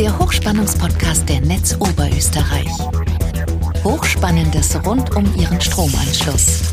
[0.00, 2.70] der Hochspannungspodcast der Netz Oberösterreich.
[3.84, 6.72] Hochspannendes rund um Ihren Stromanschluss.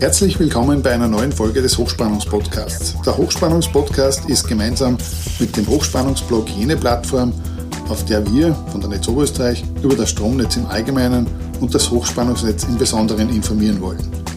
[0.00, 2.94] Herzlich willkommen bei einer neuen Folge des Hochspannungspodcasts.
[3.06, 4.98] Der Hochspannungspodcast ist gemeinsam
[5.38, 7.32] mit dem Hochspannungsblog jene Plattform,
[7.88, 11.26] auf der wir von der Netz Oberösterreich über das Stromnetz im Allgemeinen
[11.62, 14.29] und das Hochspannungsnetz im Besonderen informieren wollen.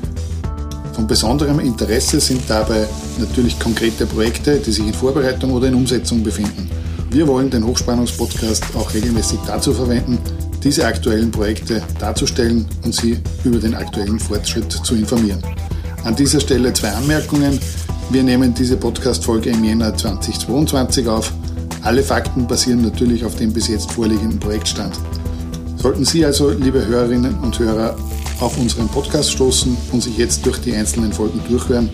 [0.94, 2.88] Von besonderem Interesse sind dabei
[3.18, 6.70] natürlich konkrete Projekte, die sich in Vorbereitung oder in Umsetzung befinden.
[7.10, 10.20] Wir wollen den Hochspannungspodcast auch regelmäßig dazu verwenden,
[10.64, 15.44] diese aktuellen Projekte darzustellen und Sie über den aktuellen Fortschritt zu informieren.
[16.04, 17.60] An dieser Stelle zwei Anmerkungen.
[18.10, 21.34] Wir nehmen diese Podcast-Folge im Jänner 2022 auf.
[21.82, 24.98] Alle Fakten basieren natürlich auf dem bis jetzt vorliegenden Projektstand.
[25.78, 27.96] Sollten Sie also, liebe Hörerinnen und Hörer,
[28.44, 31.90] auf unseren Podcast stoßen und sich jetzt durch die einzelnen Folgen durchhören,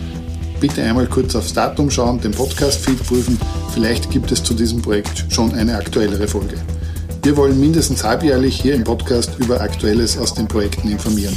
[0.58, 3.38] bitte einmal kurz aufs Datum schauen, den Podcast-Feed prüfen.
[3.72, 6.56] Vielleicht gibt es zu diesem Projekt schon eine aktuellere Folge.
[7.22, 11.36] Wir wollen mindestens halbjährlich hier im Podcast über Aktuelles aus den Projekten informieren.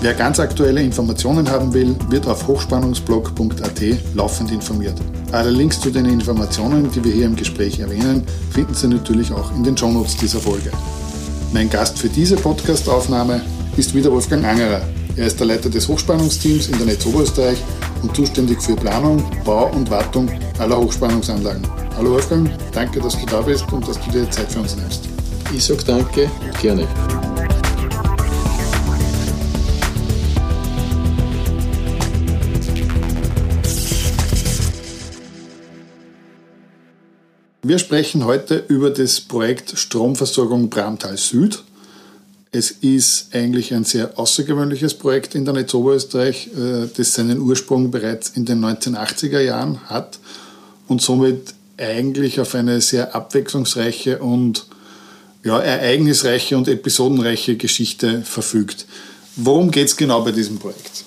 [0.00, 3.82] Wer ganz aktuelle Informationen haben will, wird auf hochspannungsblog.at
[4.14, 4.94] laufend informiert.
[5.30, 9.54] Alle Links zu den Informationen, die wir hier im Gespräch erwähnen, finden Sie natürlich auch
[9.54, 10.70] in den Shownotes dieser Folge.
[11.52, 13.42] Mein Gast für diese Podcastaufnahme
[13.78, 14.82] ist wieder Wolfgang Angerer.
[15.14, 17.58] Er ist der Leiter des Hochspannungsteams in der Netz Oberösterreich
[18.02, 21.62] und zuständig für Planung, Bau und Wartung aller Hochspannungsanlagen.
[21.96, 25.08] Hallo Wolfgang, danke, dass du da bist und dass du dir Zeit für uns nimmst.
[25.54, 26.28] Ich sage danke,
[26.60, 26.88] gerne.
[37.62, 41.62] Wir sprechen heute über das Projekt Stromversorgung Bramtal Süd.
[42.50, 47.90] Es ist eigentlich ein sehr außergewöhnliches Projekt in der Netz Oberösterreich, äh, das seinen Ursprung
[47.90, 50.18] bereits in den 1980er Jahren hat
[50.86, 54.66] und somit eigentlich auf eine sehr abwechslungsreiche und
[55.44, 58.86] ja, ereignisreiche und episodenreiche Geschichte verfügt.
[59.36, 61.04] Worum geht es genau bei diesem Projekt?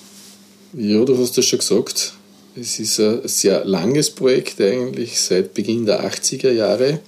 [0.72, 2.14] Ja, du hast das schon gesagt.
[2.54, 7.00] Es ist ein sehr langes Projekt eigentlich, seit Beginn der 80er Jahre.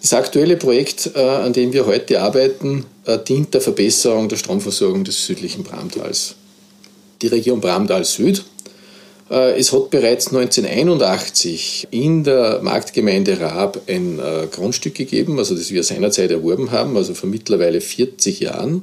[0.00, 5.04] Das aktuelle Projekt, äh, an dem wir heute arbeiten, äh, dient der Verbesserung der Stromversorgung
[5.04, 6.34] des südlichen Bramtals.
[7.22, 8.44] Die Region Bramtal Süd.
[9.30, 15.82] Äh, es hat bereits 1981 in der Marktgemeinde Raab ein Grundstück gegeben, also das wir
[15.82, 18.82] seinerzeit erworben haben, also vor mittlerweile 40 Jahren.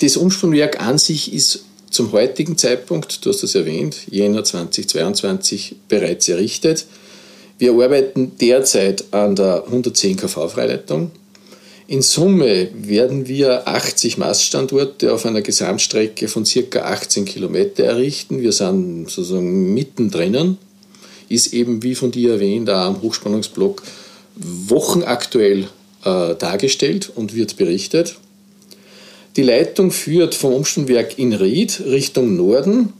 [0.00, 6.28] Das Umspannwerk an sich ist zum heutigen Zeitpunkt, du hast das erwähnt, Jänner 2022 bereits
[6.28, 6.86] errichtet.
[7.58, 11.10] Wir arbeiten derzeit an der 110 kV Freileitung.
[11.88, 16.80] In Summe werden wir 80 Maststandorte auf einer Gesamtstrecke von ca.
[16.80, 18.40] 18 Kilometer errichten.
[18.40, 20.58] Wir sind sozusagen mittendrin.
[21.28, 23.82] Ist eben, wie von dir erwähnt, auch am Hochspannungsblock
[24.34, 25.68] wochenaktuell
[26.04, 28.16] äh, dargestellt und wird berichtet.
[29.36, 32.94] Die Leitung führt vom Umspannwerk in Ried Richtung Norden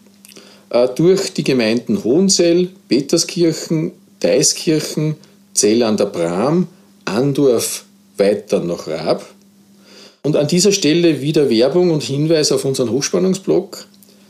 [0.71, 5.17] äh, durch die Gemeinden Hohensell, Peterskirchen, Deiskirchen,
[5.55, 6.69] Zell an der Bram,
[7.05, 7.86] Andorf
[8.19, 9.27] weiter nach Raab.
[10.23, 13.87] Und an dieser Stelle wieder Werbung und Hinweis auf unseren Hochspannungsblock.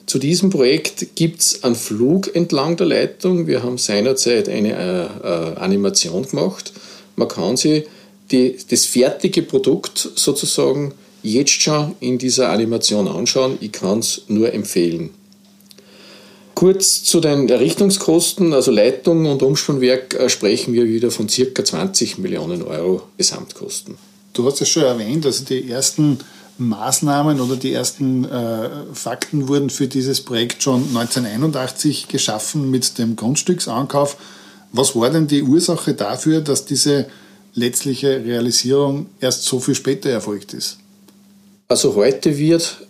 [0.06, 3.46] Zu diesem Projekt gibt es einen Flug entlang der Leitung.
[3.46, 6.72] Wir haben seinerzeit eine äh, äh, Animation gemacht.
[7.16, 7.86] Man kann sich
[8.30, 10.92] die, das fertige Produkt sozusagen
[11.22, 13.58] jetzt schon in dieser Animation anschauen.
[13.60, 15.10] Ich kann es nur empfehlen.
[16.56, 21.62] Kurz zu den Errichtungskosten, also Leitung und Umspannwerk äh, sprechen wir wieder von ca.
[21.62, 23.99] 20 Millionen Euro Gesamtkosten.
[24.33, 26.19] Du hast es schon erwähnt, also die ersten
[26.56, 33.17] Maßnahmen oder die ersten äh, Fakten wurden für dieses Projekt schon 1981 geschaffen mit dem
[33.17, 34.17] Grundstücksankauf.
[34.73, 37.05] Was war denn die Ursache dafür, dass diese
[37.53, 40.78] letztliche Realisierung erst so viel später erfolgt ist?
[41.69, 42.85] Also heute wird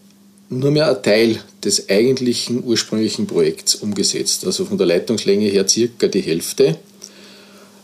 [0.49, 6.07] nur mehr ein Teil des eigentlichen ursprünglichen Projekts umgesetzt, also von der Leitungslänge her circa
[6.07, 6.77] die Hälfte.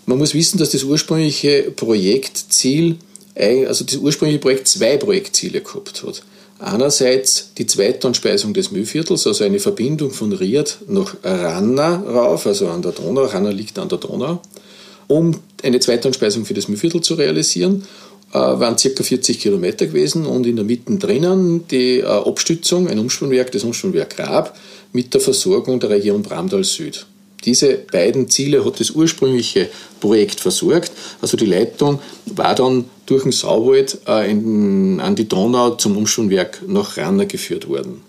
[0.07, 2.97] Man muss wissen, dass das ursprüngliche Projektziel,
[3.35, 6.23] also das ursprüngliche Projekt zwei Projektziele gehabt hat.
[6.59, 12.83] Einerseits die Zweitonspeisung des Mühlviertels, also eine Verbindung von Ried nach Ranna rauf, also an
[12.83, 13.25] der Donau.
[13.25, 14.41] Ranna liegt an der Donau,
[15.09, 17.85] um eine Zweitonspeisung für das Mühlviertel zu realisieren
[18.39, 19.03] waren ca.
[19.03, 24.19] 40 Kilometer gewesen und in der Mitte drinnen die äh, Abstützung, ein Umspannwerk, das Umspannwerk
[24.19, 24.57] Raab,
[24.93, 27.07] mit der Versorgung der Region Bramtal Süd.
[27.45, 29.69] Diese beiden Ziele hat das ursprüngliche
[30.01, 30.93] Projekt versorgt.
[31.21, 36.63] Also die Leitung war dann durch den Sauwald äh, in, an die Donau zum Umspannwerk
[36.67, 38.03] nach Ranner geführt worden.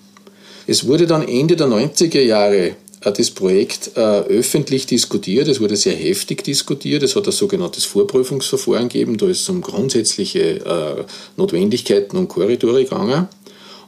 [0.67, 2.75] Es wurde dann Ende der 90er Jahre
[3.11, 5.47] das Projekt äh, öffentlich diskutiert.
[5.47, 7.03] Es wurde sehr heftig diskutiert.
[7.03, 9.17] Es hat ein sogenanntes Vorprüfungsverfahren gegeben.
[9.17, 11.03] Da ist es um grundsätzliche äh,
[11.35, 13.27] Notwendigkeiten und Korridore gegangen.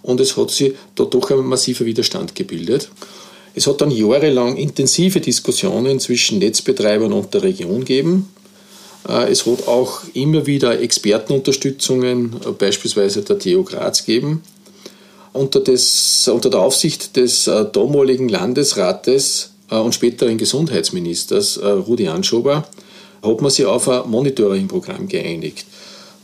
[0.02, 2.90] Und es hat sich da doch ein massiver Widerstand gebildet.
[3.56, 8.30] Es hat dann jahrelang intensive Diskussionen zwischen Netzbetreibern und der Region gegeben.
[9.08, 14.42] Äh, es hat auch immer wieder Expertenunterstützungen, beispielsweise der TU Graz, gegeben
[15.36, 22.08] unter, des, unter der Aufsicht des äh, damaligen Landesrates äh, und späteren Gesundheitsministers äh, Rudi
[22.08, 22.66] Anschober
[23.22, 25.66] hat man sich auf ein Monitoringprogramm geeinigt.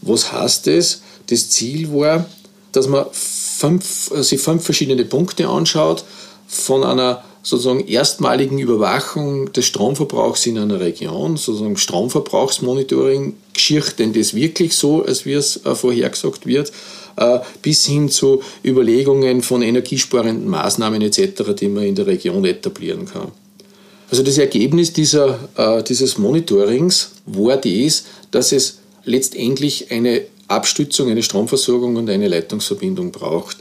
[0.02, 1.02] Was heißt das?
[1.28, 2.26] Das Ziel war,
[2.72, 6.04] dass man fünf, sich fünf verschiedene Punkte anschaut,
[6.48, 14.36] von einer sozusagen erstmaligen Überwachung des Stromverbrauchs in einer Region, sozusagen Stromverbrauchsmonitoring, geschieht denn das
[14.36, 16.72] wirklich so, als wie es vorhergesagt wird, äh,
[17.62, 23.32] bis hin zu Überlegungen von energiesparenden Maßnahmen etc., die man in der Region etablieren kann.
[24.12, 31.24] Also das Ergebnis dieser, äh, dieses Monitorings war dies, dass es letztendlich eine Abstützung, eine
[31.24, 33.58] Stromversorgung und eine Leitungsverbindung braucht.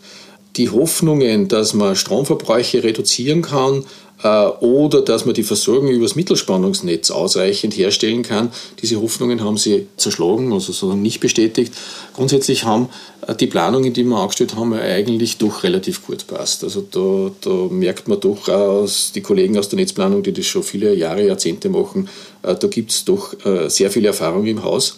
[0.56, 3.84] Die Hoffnungen, dass man Stromverbräuche reduzieren kann, äh,
[4.22, 8.50] oder dass man die Versorgung übers Mittelspannungsnetz ausreichend herstellen kann.
[8.82, 11.72] Diese Hoffnungen haben sie zerschlagen, also sozusagen nicht bestätigt.
[12.14, 12.90] Grundsätzlich haben
[13.26, 16.64] äh, die Planungen, die wir angestellt haben, eigentlich doch relativ gut passt.
[16.64, 20.62] Also da, da merkt man doch aus, die Kollegen aus der Netzplanung, die das schon
[20.62, 22.08] viele Jahre, Jahrzehnte machen,
[22.42, 23.34] äh, da gibt es doch
[23.68, 24.96] sehr viel Erfahrung im Haus.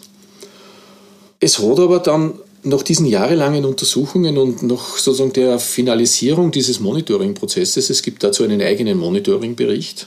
[1.39, 7.91] Es hat aber dann nach diesen jahrelangen Untersuchungen und nach sozusagen der Finalisierung dieses Monitoring-Prozesses,
[7.91, 10.07] es gibt dazu einen eigenen Monitoring-Bericht,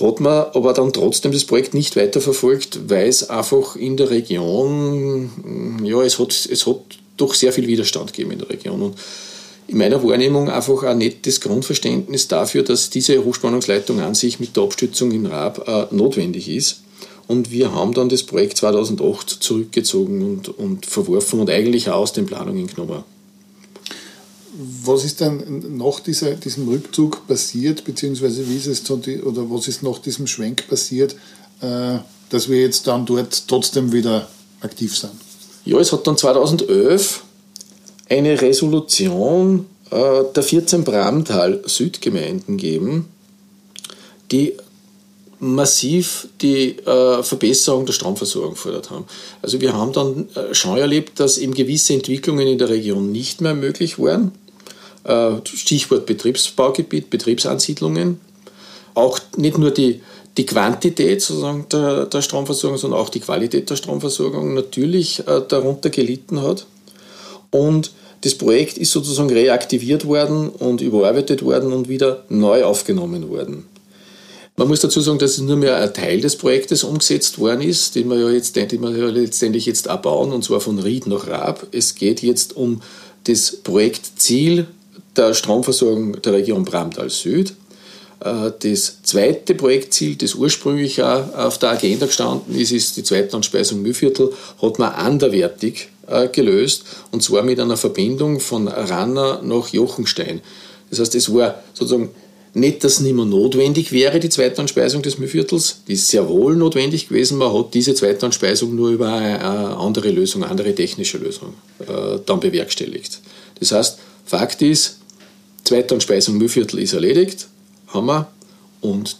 [0.00, 5.80] hat man aber dann trotzdem das Projekt nicht weiterverfolgt, weil es einfach in der Region,
[5.84, 6.80] ja, es hat, es hat
[7.16, 8.82] doch sehr viel Widerstand gegeben in der Region.
[8.82, 8.96] Und
[9.68, 14.64] in meiner Wahrnehmung einfach nicht das Grundverständnis dafür, dass diese Hochspannungsleitung an sich mit der
[14.64, 16.82] Abstützung in Raab äh, notwendig ist.
[17.28, 22.12] Und wir haben dann das Projekt 2008 zurückgezogen und, und verworfen und eigentlich auch aus
[22.12, 23.02] den Planungen genommen.
[24.84, 29.82] Was ist dann nach dieser, diesem Rückzug passiert, beziehungsweise wie ist es oder was ist
[29.82, 31.14] nach diesem Schwenk passiert,
[31.60, 31.98] äh,
[32.30, 34.28] dass wir jetzt dann dort trotzdem wieder
[34.60, 35.12] aktiv sind?
[35.64, 37.24] Ja, es hat dann 2011
[38.08, 43.08] eine Resolution äh, der 14 Bramtal Südgemeinden gegeben,
[44.30, 44.54] die
[45.38, 49.04] massiv die äh, Verbesserung der Stromversorgung gefordert haben.
[49.42, 53.40] Also wir haben dann äh, schon erlebt, dass eben gewisse Entwicklungen in der Region nicht
[53.40, 54.32] mehr möglich waren.
[55.04, 58.20] Äh, Stichwort Betriebsbaugebiet, Betriebsansiedlungen.
[58.94, 60.00] Auch nicht nur die,
[60.38, 65.90] die Quantität sozusagen der, der Stromversorgung, sondern auch die Qualität der Stromversorgung natürlich äh, darunter
[65.90, 66.66] gelitten hat.
[67.50, 67.92] Und
[68.22, 73.66] das Projekt ist sozusagen reaktiviert worden und überarbeitet worden und wieder neu aufgenommen worden.
[74.58, 77.94] Man muss dazu sagen, dass es nur mehr ein Teil des Projektes umgesetzt worden ist,
[77.94, 81.28] den wir ja jetzt, den wir ja letztendlich jetzt abbauen, und zwar von Ried nach
[81.28, 81.66] Raab.
[81.72, 82.80] Es geht jetzt um
[83.24, 84.66] das Projektziel
[85.14, 87.52] der Stromversorgung der Region Bramtal Süd.
[88.20, 93.82] Äh, das zweite Projektziel, das ursprünglich auch auf der Agenda gestanden ist, ist die Zweitanspeisung
[93.82, 94.32] Mühlviertel,
[94.62, 100.40] hat man anderwertig äh, gelöst, und zwar mit einer Verbindung von Ranner nach Jochenstein.
[100.88, 102.08] Das heißt, es war sozusagen
[102.54, 105.82] nicht, dass es nicht mehr notwendig wäre, die Zweitanspeisung des Mühlviertels.
[105.86, 107.38] Die ist sehr wohl notwendig gewesen.
[107.38, 113.20] Man hat diese Zweitanspeisung nur über eine andere Lösung, andere technische Lösung äh, dann bewerkstelligt.
[113.60, 114.98] Das heißt, Fakt ist,
[115.64, 117.48] Zweitanspeisung Mühlviertel ist erledigt,
[117.88, 118.28] haben wir.
[118.80, 119.16] Und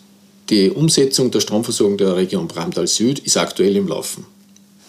[0.48, 4.24] die Umsetzung der Stromversorgung der Region Bramtal Süd ist aktuell im Laufen.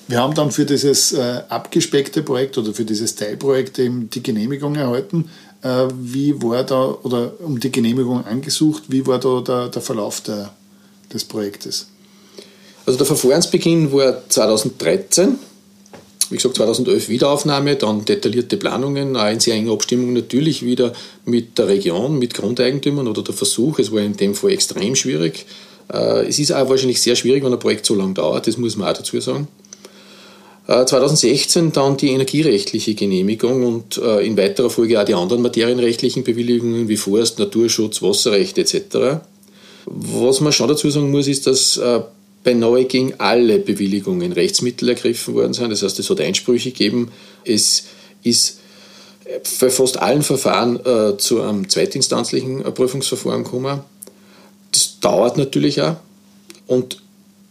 [0.07, 4.75] Wir haben dann für dieses äh, abgespeckte Projekt oder für dieses Teilprojekt eben die Genehmigung
[4.75, 5.29] erhalten.
[5.61, 10.21] Äh, wie war da, oder um die Genehmigung angesucht, wie war da der, der Verlauf
[10.21, 10.53] der,
[11.11, 11.87] des Projektes?
[12.85, 15.35] Also der Verfahrensbeginn war 2013.
[16.29, 20.93] Wie gesagt, 2011 Wiederaufnahme, dann detaillierte Planungen, auch in sehr enger Abstimmung natürlich wieder
[21.25, 23.79] mit der Region, mit Grundeigentümern oder der Versuch.
[23.79, 25.45] Es war in dem Fall extrem schwierig.
[25.91, 28.77] Äh, es ist auch wahrscheinlich sehr schwierig, wenn ein Projekt so lange dauert, das muss
[28.77, 29.49] man auch dazu sagen.
[30.67, 36.25] 2016 äh, dann die energierechtliche Genehmigung und äh, in weiterer Folge auch die anderen materienrechtlichen
[36.25, 39.21] Bewilligungen wie Forst, Naturschutz, Wasserrecht etc.
[39.85, 42.01] Was man schon dazu sagen muss, ist, dass äh,
[42.43, 45.69] bei Neuging alle Bewilligungen Rechtsmittel ergriffen worden sind.
[45.69, 47.11] Das heißt, es hat Einsprüche gegeben.
[47.45, 47.85] Es
[48.23, 48.59] ist
[49.59, 50.79] bei fast allen Verfahren
[51.17, 53.81] zu einem zweitinstanzlichen Prüfungsverfahren gekommen.
[54.71, 55.97] Das dauert natürlich auch.
[56.67, 57.01] Und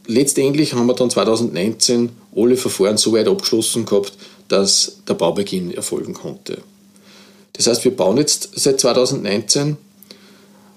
[0.06, 4.12] letztendlich haben wir dann 2019 alle Verfahren so weit abgeschlossen gehabt,
[4.48, 6.58] dass der Baubeginn erfolgen konnte.
[7.54, 9.76] Das heißt, wir bauen jetzt seit 2019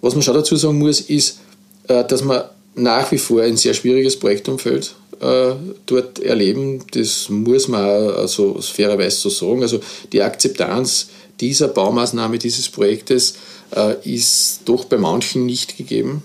[0.01, 1.39] Was man schon dazu sagen muss, ist,
[1.87, 2.43] äh, dass man
[2.75, 5.55] nach wie vor ein sehr schwieriges Projektumfeld äh,
[5.85, 6.83] dort erleben.
[6.91, 9.61] Das muss man also fairerweise so sagen.
[9.61, 9.81] Also
[10.13, 11.09] die Akzeptanz
[11.39, 13.35] dieser Baumaßnahme, dieses Projektes
[13.75, 16.23] äh, ist doch bei manchen nicht gegeben.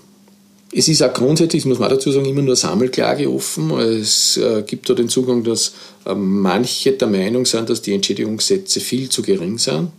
[0.77, 3.71] Es ist auch grundsätzlich, das muss man dazu sagen, immer nur Sammelklage offen.
[3.79, 5.71] Es äh, gibt da den Zugang, dass
[6.05, 9.91] äh, manche der Meinung sind, dass die Entschädigungssätze viel zu gering sind.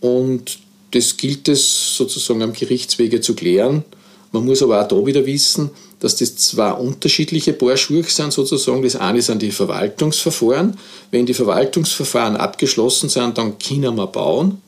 [0.00, 0.60] Und
[0.92, 3.84] das gilt es sozusagen am Gerichtswege zu klären.
[4.32, 5.68] Man muss aber auch da wieder wissen,
[6.00, 8.82] dass das zwei unterschiedliche Paar Schuhe sind sozusagen.
[8.82, 10.78] Das eine sind die Verwaltungsverfahren.
[11.10, 14.62] Wenn die Verwaltungsverfahren abgeschlossen sind, dann können wir bauen.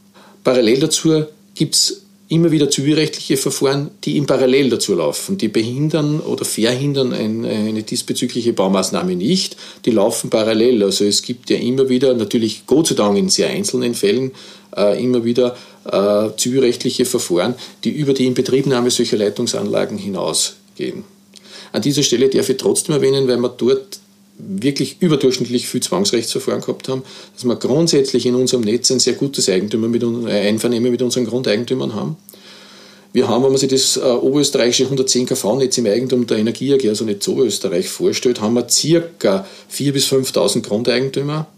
[0.45, 5.37] Parallel dazu gibt es immer wieder zivilrechtliche Verfahren, die im Parallel dazu laufen.
[5.37, 9.57] Die behindern oder verhindern eine diesbezügliche Baumaßnahme nicht.
[9.85, 10.85] Die laufen parallel.
[10.85, 14.31] Also es gibt ja immer wieder, natürlich Gott sei Dank in sehr einzelnen Fällen,
[14.77, 21.03] äh, immer wieder äh, zivilrechtliche Verfahren, die über die Inbetriebnahme solcher Leitungsanlagen hinausgehen.
[21.73, 23.99] An dieser Stelle darf ich trotzdem erwähnen, weil wir dort
[24.49, 27.03] wirklich überdurchschnittlich viel Zwangsrechtsverfahren gehabt haben,
[27.35, 31.27] dass wir grundsätzlich in unserem Netz ein sehr gutes Eigentümer mit, äh, Einvernehmen mit unseren
[31.27, 32.17] Grundeigentümern haben.
[33.13, 36.89] Wir haben, wenn man sich das äh, oberösterreichische 110 kV-Netz im Eigentum der Energie AG,
[36.89, 41.49] also nicht Oberösterreich, vorstellt, haben wir circa 4.000 bis 5.000 Grundeigentümer,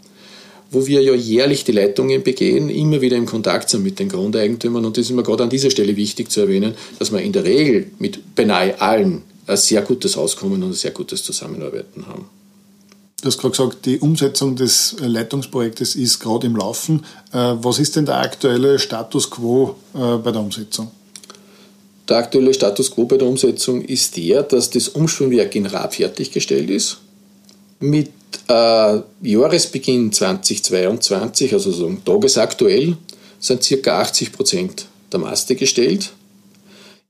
[0.71, 4.83] wo wir ja jährlich die Leitungen begehen, immer wieder im Kontakt sind mit den Grundeigentümern.
[4.83, 7.43] Und das ist mir gerade an dieser Stelle wichtig zu erwähnen, dass wir in der
[7.43, 12.25] Regel mit beinahe allen ein sehr gutes Auskommen und ein sehr gutes Zusammenarbeiten haben.
[13.23, 17.05] Du hast gerade gesagt, die Umsetzung des Leitungsprojektes ist gerade im Laufen.
[17.31, 20.91] Äh, was ist denn der aktuelle Status quo äh, bei der Umsetzung?
[22.09, 26.69] Der aktuelle Status quo bei der Umsetzung ist der, dass das Umschwungwerk in Raab fertiggestellt
[26.69, 26.97] ist.
[27.79, 28.11] Mit
[28.49, 32.97] äh, Jahresbeginn 2022, also so tagesaktuell,
[33.39, 34.01] sind ca.
[34.01, 36.11] 80 Prozent der Maste gestellt.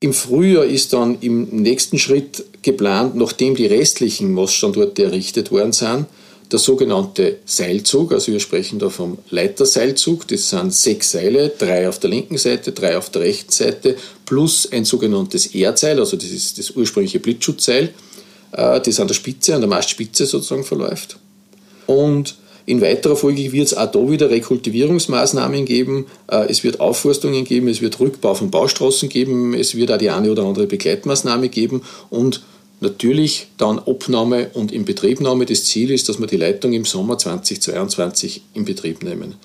[0.04, 6.08] Im Frühjahr ist dann im nächsten Schritt geplant, nachdem die restlichen Maststandorte errichtet worden sind,
[6.52, 12.00] der sogenannte Seilzug, also wir sprechen da vom Leiterseilzug, das sind sechs Seile, drei auf
[12.00, 13.96] der linken Seite, drei auf der rechten Seite,
[14.26, 17.94] plus ein sogenanntes Erdseil, also das ist das ursprüngliche Blitzschutzseil,
[18.52, 21.16] äh, das an der Spitze, an der Mastspitze sozusagen verläuft.
[21.88, 27.44] Und in weiterer Folge wird es auch da wieder Rekultivierungsmaßnahmen geben, äh, es wird Aufforstungen
[27.44, 31.50] geben, es wird Rückbau von Baustraßen geben, es wird auch die eine oder andere Begleitmaßnahme
[31.50, 32.42] geben und
[32.84, 35.46] Natürlich dann Abnahme und Inbetriebnahme.
[35.46, 39.36] Das Ziel ist, dass wir die Leitung im Sommer 2022 in Betrieb nehmen.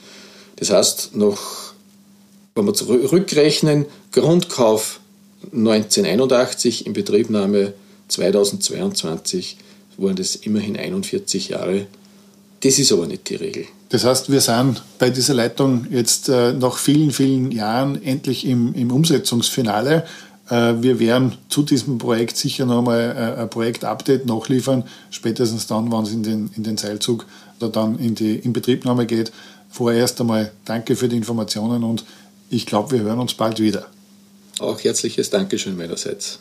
[0.57, 1.73] Das heißt, noch,
[2.57, 4.99] wenn wir zurückrechnen, Grundkauf
[5.53, 7.75] 1981, Inbetriebnahme
[8.09, 9.57] 2022,
[9.99, 11.87] waren das immerhin 41 Jahre.
[12.61, 13.67] Das ist aber nicht die Regel.
[13.91, 18.75] Das heißt, wir sind bei dieser Leitung jetzt äh, nach vielen, vielen Jahren endlich im,
[18.75, 20.05] im Umsetzungsfinale.
[20.51, 26.03] Äh, wir werden zu diesem Projekt sicher nochmal äh, ein Projektupdate nachliefern, spätestens dann, wenn
[26.03, 27.27] es in den, in den Seilzug
[27.61, 29.33] oder dann in die Inbetriebnahme geht.
[29.71, 32.05] Vorerst einmal danke für die Informationen und
[32.51, 33.87] ich glaube, wir hören uns bald wieder.
[34.59, 36.41] Auch herzliches Dankeschön meinerseits.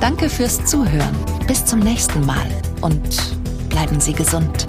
[0.00, 1.16] Danke fürs Zuhören.
[1.46, 2.46] Bis zum nächsten Mal
[2.80, 3.34] und
[3.68, 4.66] bleiben Sie gesund.